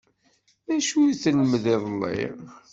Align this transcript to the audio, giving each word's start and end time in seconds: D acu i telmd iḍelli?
D 0.67 0.69
acu 0.75 0.97
i 1.05 1.13
telmd 1.23 1.63
iḍelli? 1.75 2.25